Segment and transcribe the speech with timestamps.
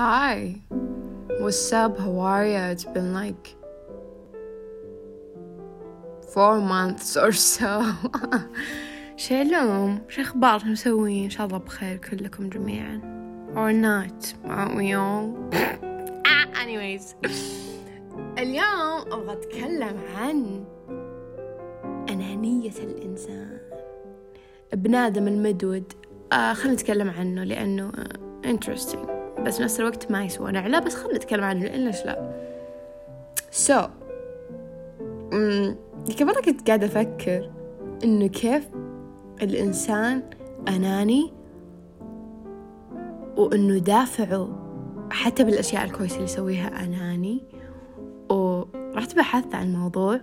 [0.00, 0.56] Hi.
[1.40, 1.98] What's up?
[1.98, 2.56] How are you?
[2.72, 3.54] It's been like
[6.32, 7.84] four months or so.
[9.16, 13.00] شلوم؟ شو أخباركم مسوين؟ إن شاء الله بخير كلكم جميعا.
[13.54, 15.36] Or not, aren't we all?
[16.24, 17.14] ah, anyways.
[18.38, 20.64] اليوم أبغى أتكلم عن
[22.10, 23.58] أنانية الإنسان.
[24.72, 25.92] بنادم المدود
[26.32, 31.16] آه خلينا نتكلم عنه لأنه آه interesting بس نفس الوقت ما يسوى نعلة بس خلينا
[31.16, 32.40] نتكلم عنه لأن ليش لا.
[33.52, 33.90] So
[36.20, 37.50] قبل كنت قاعدة أفكر
[38.04, 38.68] إنه كيف
[39.42, 40.22] الإنسان
[40.68, 41.32] أناني
[43.36, 44.48] وإنه دافعه
[45.10, 47.42] حتى بالأشياء الكويسة اللي يسويها أناني.
[48.30, 50.20] ورحت بحثت عن الموضوع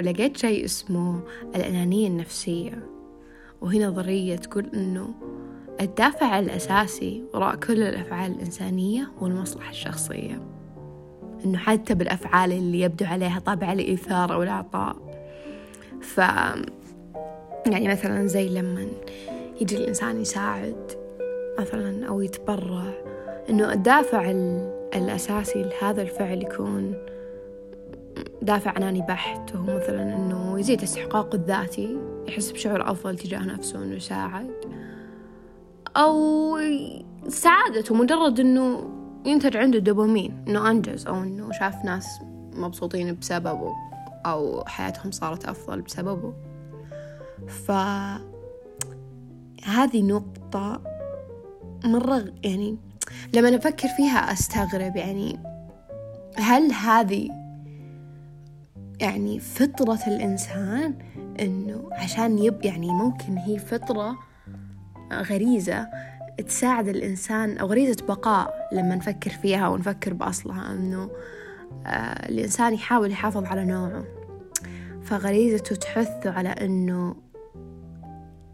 [0.00, 1.20] ولقيت شيء اسمه
[1.56, 2.88] الأنانية النفسية.
[3.60, 5.08] وهي نظرية تقول إنه
[5.80, 10.40] الدافع الأساسي وراء كل الأفعال الإنسانية هو المصلحة الشخصية.
[11.44, 14.96] إنه حتى بالأفعال اللي يبدو عليها طابع الإثارة والعطاء
[16.00, 16.18] ف
[17.66, 18.86] يعني مثلا زي لما
[19.60, 20.92] يجي الإنسان يساعد
[21.58, 22.92] مثلا أو يتبرع
[23.50, 24.30] إنه الدافع
[24.94, 26.94] الأساسي لهذا الفعل يكون
[28.42, 31.98] دافع أناني بحت وهو مثلا إنه يزيد استحقاقه الذاتي
[32.28, 34.57] يحس بشعور أفضل تجاه نفسه إنه يساعد.
[35.98, 36.58] أو
[37.28, 38.90] سعادته مجرد إنه
[39.26, 42.20] ينتج عنده دوبامين إنه أنجز أو إنه شاف ناس
[42.52, 43.74] مبسوطين بسببه
[44.26, 46.34] أو حياتهم صارت أفضل بسببه.
[47.48, 47.70] ف
[49.64, 50.82] هذه نقطة
[51.84, 52.78] مرة يعني
[53.34, 55.38] لما أفكر فيها أستغرب يعني
[56.36, 57.28] هل هذه
[59.00, 60.98] يعني فطرة الإنسان
[61.40, 64.27] إنه عشان يب يعني ممكن هي فطرة
[65.12, 65.88] غريزة
[66.46, 71.10] تساعد الإنسان أو غريزة بقاء لما نفكر فيها ونفكر بأصلها إنه
[71.86, 74.04] آه الإنسان يحاول يحافظ على نوعه.
[75.02, 77.16] فغريزته تحثه على إنه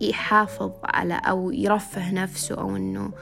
[0.00, 3.12] يحافظ على أو يرفه نفسه أو إنه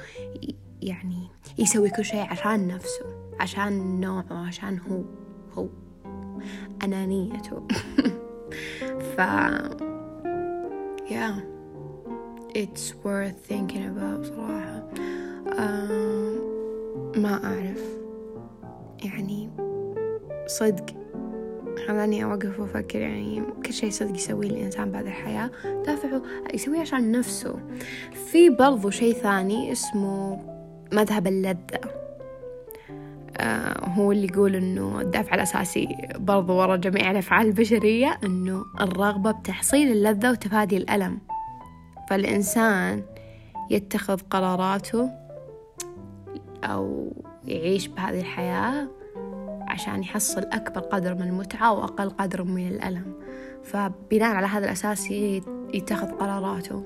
[0.82, 1.28] يعني
[1.59, 3.04] يسوي كل شيء عشان نفسه
[3.41, 5.04] عشان نوعه عشان هو
[5.53, 5.69] هو.
[6.84, 7.66] أنانيته.
[9.16, 9.20] ف
[11.10, 11.51] yeah.
[12.54, 14.26] It's worth thinking about.
[14.26, 14.88] صراحة
[15.46, 17.82] uh, ما أعرف.
[19.04, 19.50] يعني
[20.46, 20.86] صدق.
[21.86, 22.98] خلاني أوقف وأفكر.
[23.00, 25.50] يعني كل شيء صدق يسويه الإنسان بعد الحياة.
[25.86, 26.22] دافعه
[26.54, 27.54] يسويه عشان نفسه.
[28.26, 30.38] في برضو شيء ثاني اسمه
[30.92, 31.80] مذهب اللذة.
[33.36, 39.92] آه هو اللي يقول إنه الدافع الأساسي برضو ورا جميع الأفعال البشرية إنه الرغبة بتحصيل
[39.92, 41.19] اللذة وتفادي الألم.
[42.12, 43.03] فالإنسان
[43.71, 45.11] يتخذ قراراته
[46.65, 47.12] أو
[47.45, 48.89] يعيش بهذه الحياة
[49.69, 53.15] عشان يحصل أكبر قدر من المتعة وأقل قدر من الألم.
[53.62, 55.11] فبناء على هذا الأساس
[55.75, 56.84] يتخذ قراراته.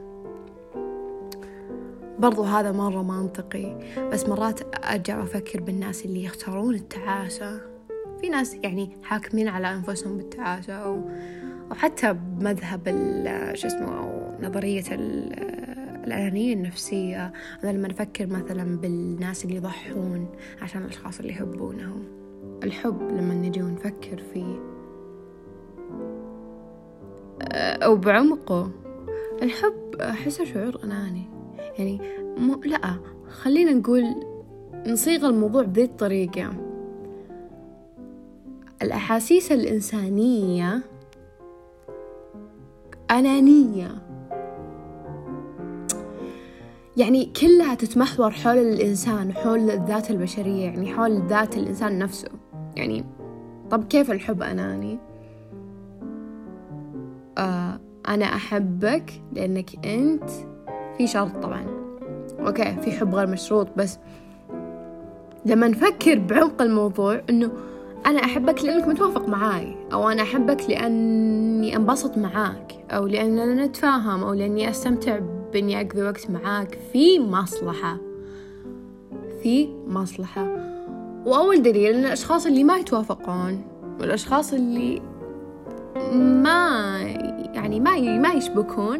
[2.18, 3.78] برضو هذا مرة منطقي
[4.12, 7.60] بس مرات أرجع أفكر بالناس اللي يختارون التعاسة.
[8.20, 11.00] في ناس يعني حاكمين على أنفسهم بالتعاسة أو,
[11.70, 12.80] أو حتى بمذهب
[13.54, 17.32] شو اسمه أو نظرية الأنانية النفسية.
[17.64, 20.28] أنا لما نفكر مثلا بالناس اللي يضحون
[20.62, 22.04] عشان الأشخاص اللي يحبونهم.
[22.64, 24.58] الحب لما نجي ونفكر فيه.
[27.82, 28.70] أو بعمقه.
[29.42, 31.24] الحب أحسه شعور أناني.
[31.78, 32.00] يعني
[32.38, 32.96] مو لا
[33.28, 34.04] خلينا نقول
[34.86, 36.50] نصيغ الموضوع بذي الطريقة.
[38.82, 40.82] الأحاسيس الإنسانية
[43.10, 43.88] أنانية.
[46.96, 52.28] يعني كلها تتمحور حول الإنسان حول الذات البشرية يعني حول ذات الإنسان نفسه.
[52.76, 53.04] يعني
[53.70, 54.98] طب كيف الحب أناني؟
[57.38, 60.30] آه أنا أحبك لأنك أنت
[60.98, 61.66] في شرط طبعا.
[62.40, 63.98] أوكي في حب غير مشروط بس
[65.46, 67.50] لما نفكر بعمق الموضوع إنه
[68.06, 74.32] أنا أحبك لأنك متوافق معاي أو أنا أحبك لأني أنبسط معاك أو لأننا نتفاهم أو
[74.32, 75.18] لأني أستمتع
[75.52, 76.78] بإني أقضي وقت معاك.
[76.92, 77.96] في مصلحة.
[79.42, 80.56] في مصلحة.
[81.26, 83.64] وأول دليل إن الأشخاص اللي ما يتوافقون
[84.00, 85.02] والأشخاص اللي
[86.12, 86.98] ما
[87.54, 88.98] يعني ما ما يشبكون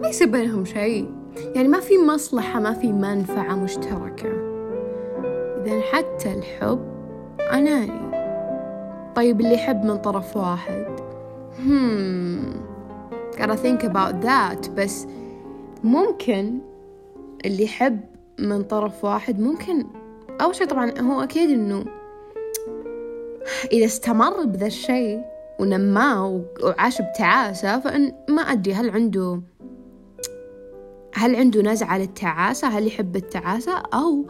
[0.00, 1.10] ما يصير بينهم شيء.
[1.54, 4.28] يعني ما في مصلحة ما في منفعة مشتركة.
[5.64, 6.80] إذا حتى الحب
[7.52, 8.07] أناني
[9.18, 10.86] طيب اللي يحب من طرف واحد.
[11.56, 12.54] Hmm.
[13.38, 14.70] Gotta think about that.
[14.70, 15.06] بس
[15.84, 16.58] ممكن
[17.44, 18.00] اللي يحب
[18.38, 19.86] من طرف واحد ممكن
[20.40, 21.84] أول شيء طبعا هو أكيد إنه
[23.72, 25.20] إذا استمر بذا الشيء
[25.60, 29.40] ونماه وعاش بتعاسة فإن ما أدري هل عنده
[31.14, 34.26] هل عنده نزعة للتعاسة؟ هل يحب التعاسة؟ أو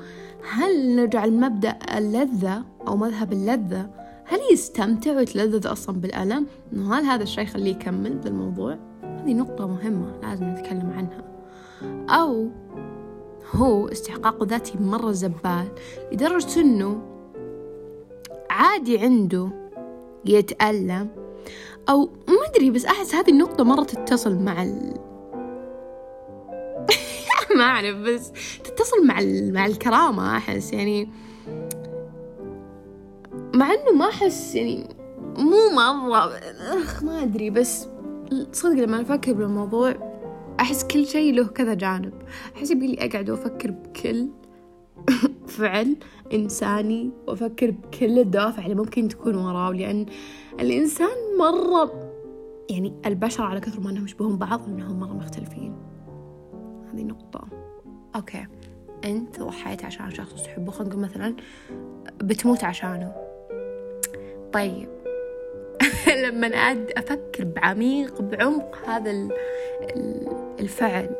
[0.51, 7.23] هل نرجع لمبدأ اللذة أو مذهب اللذة؟ هل يستمتع ويتلذذ أصلا بالألم؟ إنه هل هذا
[7.23, 11.25] الشيء يخليه يكمل بالموضوع؟ هذه نقطة مهمة لازم نتكلم عنها.
[12.21, 12.49] أو
[13.55, 15.69] هو استحقاقه ذاتي مرة زبال
[16.13, 17.03] لدرجة إنه
[18.51, 19.49] عادي عنده
[20.25, 21.09] يتألم.
[21.89, 24.95] أو ما أدري بس أحس هذه النقطة مرة تتصل مع ال...
[27.57, 28.33] ما أعرف بس
[28.65, 29.55] تتصل مع ال...
[29.55, 31.09] مع الكرامة أحس يعني
[33.59, 34.85] مع إنه ما أحس يعني
[35.39, 37.89] مو مرة أخ ما أدري بس
[38.53, 39.95] صدق لما أفكر بالموضوع
[40.61, 42.13] أحس كل شيء له كذا جانب.
[42.57, 44.29] أحس يبي أقعد وأفكر بكل
[45.59, 45.97] فعل
[46.33, 50.07] إنساني وأفكر بكل الدوافع اللي ممكن تكون وراه لأن
[50.61, 52.13] الإنسان مرة
[52.71, 55.75] يعني البشر على كثر ما أنهم يشبهون بعض أنهم مرة مختلفين.
[56.93, 57.49] هذه نقطة.
[58.17, 58.47] أوكي.
[59.05, 61.37] أنت ضحيت عشان شخص تحبه خلينا نقول مثلا
[62.23, 63.28] بتموت عشانه.
[64.53, 64.89] طيب.
[66.25, 69.29] لما أعد أفكر بعميق بعمق هذا
[70.61, 71.11] الفعل.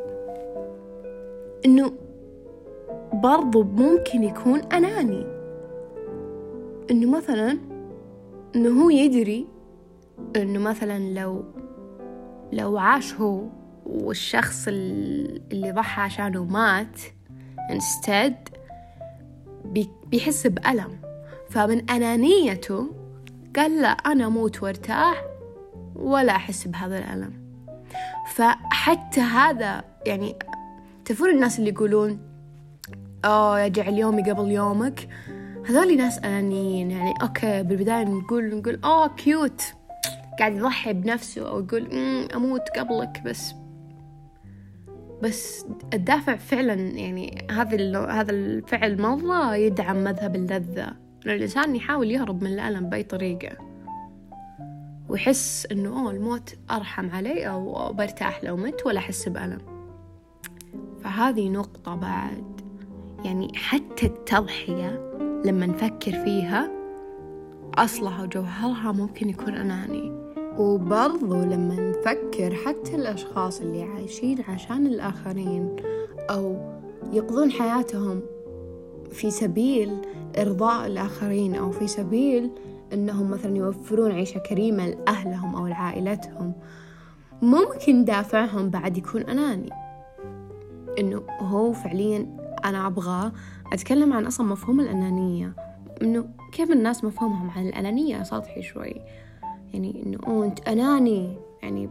[1.65, 1.91] إنه
[3.13, 5.25] برضو ممكن يكون أناني.
[6.91, 7.57] إنه مثلا
[8.55, 9.47] إنه هو يدري
[10.35, 11.43] إنه مثلا لو
[12.51, 13.43] لو عاش هو
[13.85, 16.99] والشخص اللي ضحى عشانه مات
[17.71, 18.33] instead
[20.11, 20.99] بيحس بألم.
[21.49, 22.89] فمن أنانيته
[23.55, 25.25] قال لا أنا أموت وأرتاح
[25.95, 27.33] ولا أحس بهذا الألم.
[28.27, 30.35] فحتى هذا يعني
[31.05, 32.19] تعرفون الناس اللي يقولون
[33.25, 35.09] آه يجعل يومي قبل يومك.
[35.69, 39.61] هذول ناس أنانيين يعني okay بالبداية نقول نقول آه cute
[40.39, 41.87] قاعد يضحي بنفسه أو يقول
[42.35, 43.21] أموت قبلك.
[43.25, 43.53] بس
[45.23, 51.08] بس الدافع فعلا يعني هذا هذا الفعل مرة يدعم مذهب اللذة.
[51.25, 53.57] إن الإنسان يحاول يهرب من الألم بأي طريقة.
[55.09, 59.61] ويحس إنه أوه الموت أرحم علي أو برتاح لو مت ولا أحس بألم.
[61.03, 62.61] فهذه نقطة بعد.
[63.23, 65.13] يعني حتى التضحية
[65.45, 66.71] لما نفكر فيها
[67.77, 70.19] أصلها وجوهرها ممكن يكون أناني.
[70.57, 75.75] وبرضو لما نفكر حتى الأشخاص اللي عايشين عشان الآخرين
[76.29, 76.57] أو
[77.13, 78.21] يقضون حياتهم
[79.11, 80.01] في سبيل
[80.37, 82.51] إرضاء الآخرين أو في سبيل
[82.93, 86.53] أنهم مثلا يوفرون عيشة كريمة لأهلهم أو لعائلتهم.
[87.41, 89.69] ممكن دافعهم بعد يكون أناني.
[90.99, 93.31] إنه هو فعليا أنا أبغى
[93.73, 95.53] أتكلم عن أصلا مفهوم الأنانية.
[96.01, 99.01] إنه كيف الناس مفهومهم عن الأنانية؟ سطحي شوي.
[99.73, 101.37] يعني إنه أوه أنت أناني.
[101.63, 101.89] يعني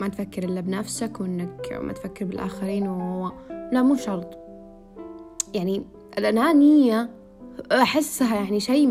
[0.00, 3.32] ما تفكر إلا بنفسك وإنك ما تفكر بالآخرين و...
[3.72, 4.38] لا مو شرط.
[5.54, 5.82] يعني
[6.18, 7.10] الأنانية
[7.72, 8.88] أحسها يعني شيء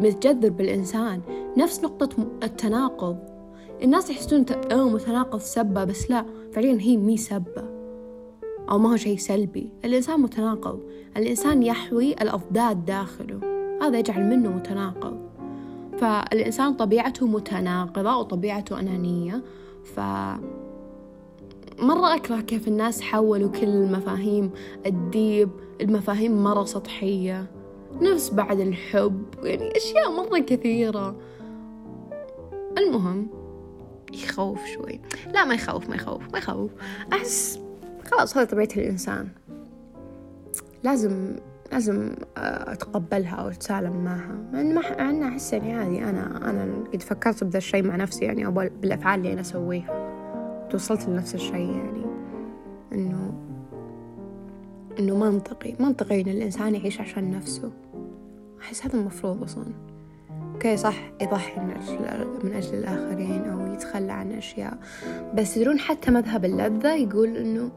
[0.00, 1.20] متجذر بالإنسان.
[1.56, 2.08] نفس نقطة
[2.42, 3.18] التناقض.
[3.82, 7.64] الناس يحسون أوه متناقض سبة بس لا فعليا هي مي سبة.
[8.70, 9.70] أو ما هو شيء سلبي.
[9.84, 10.80] الإنسان متناقض.
[11.16, 13.40] الإنسان يحوي الأضداد داخله.
[13.82, 15.18] هذا يجعل منه متناقض.
[15.98, 19.42] فالإنسان طبيعته متناقضة وطبيعته أنانية.
[19.84, 20.00] ف
[21.78, 24.50] مرة أكره كيف الناس حولوا كل المفاهيم
[24.86, 27.46] الديب المفاهيم مرة سطحية
[28.00, 31.16] نفس بعد الحب يعني أشياء مرة كثيرة.
[32.78, 33.28] المهم
[34.12, 35.00] يخوف شوي.
[35.34, 36.70] لا ما يخوف ما يخوف ما يخوف.
[37.12, 37.60] أحس
[38.10, 39.28] خلاص هذا طبيعة الإنسان.
[40.84, 41.36] لازم
[41.72, 44.38] لازم أتقبلها أو أتسالم معها.
[44.52, 44.74] مع إن
[45.20, 49.20] مع أحس يعني عادي أنا أنا قد فكرت بذا الشيء مع نفسي يعني أو بالأفعال
[49.20, 50.07] اللي أنا أسويها.
[50.70, 52.04] توصلت لنفس الشيء يعني.
[52.92, 53.32] إنه
[54.98, 57.70] إنه منطقي منطقي إن الإنسان يعيش عشان نفسه.
[58.60, 59.64] أحس هذا المفروض أصلا.
[60.54, 64.78] أوكي صح يضحي من أجل, من أجل الآخرين أو يتخلى عن أشياء.
[65.34, 67.70] بس تدرون حتى مذهب اللذة يقول إنه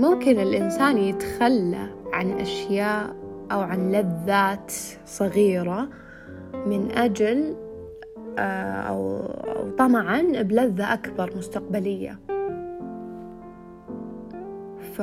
[0.00, 3.16] ممكن الإنسان يتخلى عن أشياء
[3.52, 4.72] أو عن لذات
[5.06, 5.88] صغيرة
[6.66, 7.54] من أجل
[8.88, 9.20] أو,
[9.56, 12.18] أو طمعا بلذة أكبر مستقبلية.
[14.92, 15.02] ف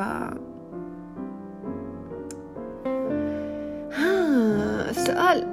[4.89, 5.47] السؤال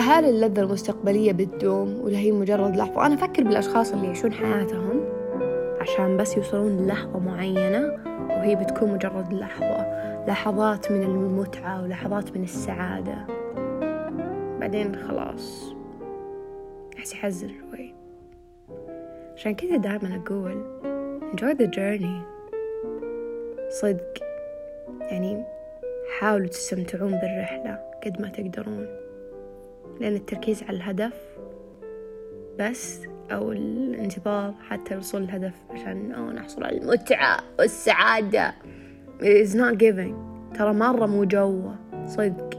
[0.00, 5.00] هل اللذة المستقبلية بتدوم ولا هي مجرد لحظة؟ أنا أفكر بالأشخاص اللي يعيشون حياتهم
[5.80, 7.92] عشان بس يوصلون للحظة معينة
[8.30, 9.86] وهي بتكون مجرد لحظة.
[10.28, 13.26] لحظات من المتعة ولحظات من السعادة.
[14.60, 15.73] بعدين خلاص.
[16.98, 17.94] أحس يحزن شوي.
[19.36, 20.64] عشان كذا دائما أقول
[21.32, 22.34] enjoy the journey.
[23.68, 24.14] صدق.
[25.00, 25.44] يعني
[26.18, 28.86] حاولوا تستمتعون بالرحلة قد ما تقدرون.
[30.00, 31.38] لأن التركيز على الهدف
[32.58, 33.00] بس
[33.32, 38.54] أو الانتظار حتى الوصول للهدف عشان أو نحصل على المتعة والسعادة.
[39.20, 40.14] Is not giving.
[40.58, 41.76] ترى مرة مو جوة.
[42.06, 42.50] صدق.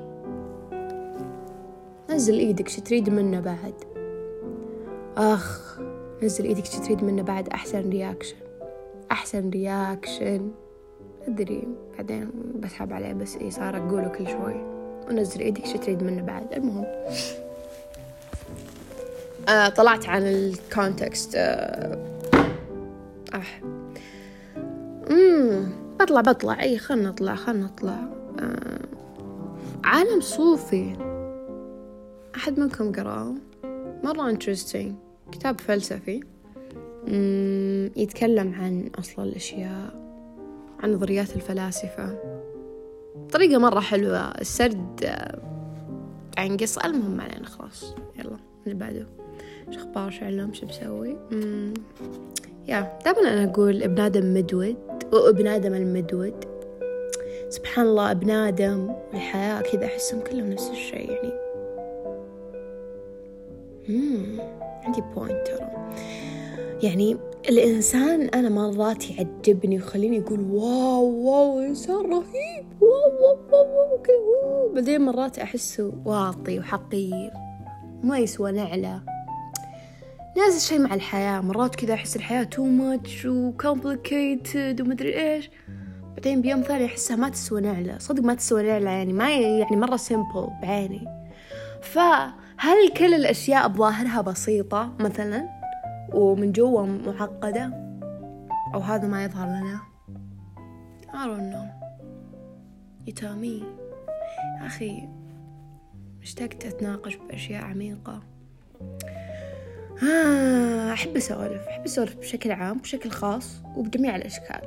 [2.10, 3.95] نزل إيدك شو تريد منه بعد.
[5.18, 5.80] أخ
[6.24, 8.36] نزل إيدك شو تريد منه بعد أحسن reaction
[9.12, 10.52] أحسن reaction
[11.28, 11.68] أدري
[11.98, 14.56] بعدين بسحب عليه بس اي صار أقوله كل شوي.
[15.10, 16.86] ونزل إيدك شو تريد منه بعد المهم.
[19.50, 21.98] آه طلعت عن ال context آه
[25.10, 25.70] امم
[26.00, 26.62] بطلع بطلع.
[26.62, 28.00] إي خلنا نطلع خلنا نطلع.
[28.40, 28.80] آه
[29.84, 30.96] عالم صوفي.
[32.36, 33.34] أحد منكم قرأه؟
[34.04, 34.96] مرة interesting
[35.36, 36.20] كتاب فلسفي
[37.96, 40.06] يتكلم عن أصل الأشياء
[40.80, 42.18] عن نظريات الفلاسفة.
[43.32, 45.40] طريقة مرة حلوة السرد آه،
[46.38, 47.96] عن قصة المهم علينا خلاص.
[48.20, 48.38] يلا
[48.68, 49.08] اللي بعده.
[49.72, 51.18] شو أخبار؟ شو علم شو بسوي
[52.68, 54.76] يا دائما أنا أقول ابن آدم مدود
[55.14, 56.46] وابن آدم المدود.
[57.50, 61.34] سبحان الله ابن آدم والحياة كذا أحسهم كلهم نفس الشيء يعني.
[63.90, 64.65] مم.
[64.86, 65.96] عندي point ترى.
[66.84, 67.18] يعني
[67.50, 75.02] الإنسان أنا مرات يعجبني ويخليني أقول wow wow إنسان رهيب wow wow wow, كذا بعدين
[75.02, 77.32] مرات أحسه واطي وحقير
[78.04, 79.02] ما يسوى نعلة.
[80.38, 85.50] نفس الشيء مع الحياة مرات كذا أحس الحياة too much و complicated ومدري إيش.
[86.14, 89.96] بعدين بيوم ثاني أحسها ما تسوى نعلة صدق ما تسوى نعلة يعني ما يعني مرة
[89.96, 91.08] simple بعيني.
[92.60, 95.50] فهل كل الأشياء بظاهرها بسيطة مثلا
[96.14, 97.86] ومن جوا معقدة؟
[98.74, 99.80] أو هذا ما يظهر لنا؟
[101.08, 101.86] I don't know.
[103.08, 103.64] يتامي
[104.62, 105.10] يا أخي
[106.22, 108.22] اشتقت أتناقش بأشياء عميقة.
[110.04, 111.68] آه أحب أسولف.
[111.68, 114.62] أحب أسولف بشكل عام بشكل خاص وبجميع الأشكال.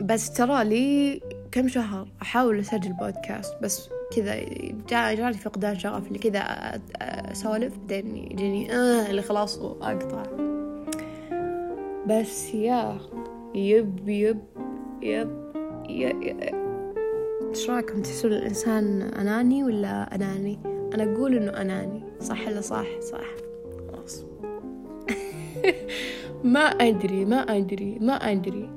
[0.00, 1.20] بس ترى لي
[1.52, 4.36] كم شهر أحاول أسجل بودكاست بس كذا
[4.88, 6.40] جاني فقدان شغف اللي كذا
[7.32, 10.22] أسولف بعدين يجيني آه اللي خلاص أقطع.
[12.06, 12.98] بس يا
[13.54, 14.40] يب يب
[15.02, 15.44] يب.
[17.50, 20.58] إيش رأيكم؟ تحسون الإنسان أناني ولا أناني؟
[20.94, 22.02] أنا أقول إنه أناني.
[22.20, 23.26] صح ولا صح؟ صح.
[23.88, 24.24] خلاص.
[26.54, 28.73] ما أدري ما أدري ما أدري.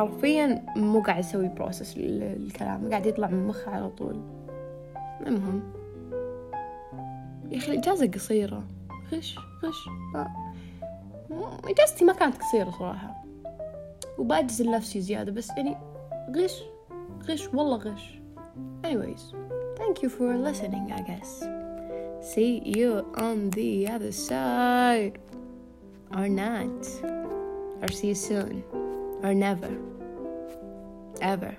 [0.00, 4.20] حرفيا مو قاعد أسوي بروسس للكلام قاعد يطلع من مخي على طول.
[5.26, 5.62] المهم.
[7.50, 8.64] يا أخي الإجازة قصيرة.
[9.12, 9.88] غش غش.
[11.64, 13.24] إجازتي ما كانت قصيرة صراحة.
[14.18, 15.76] وبأجز لنفسي زيادة بس يعني
[16.36, 16.62] غش
[17.28, 18.20] غش والله غش.
[18.86, 19.34] Anyways.
[19.80, 21.44] Thank you for listening I guess.
[22.34, 22.90] See you
[23.26, 25.14] on the other side.
[26.16, 26.80] Or not.
[27.82, 28.79] Or see you soon.
[29.22, 29.72] Or never.
[31.32, 31.54] Ever.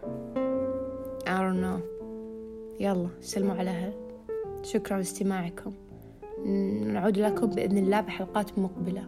[1.27, 1.81] I don't know.
[2.79, 3.93] يلا سلموا على أهل
[4.63, 5.73] شكرا لاستماعكم.
[6.93, 9.05] نعود لكم بإذن الله بحلقات مقبلة.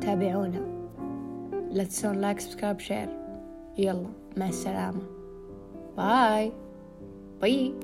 [0.00, 0.60] تابعونا.
[1.70, 3.08] لا تنسون like subscribe share
[3.78, 5.02] يلا مع السلامة.
[5.96, 6.52] bye
[7.40, 7.74] bye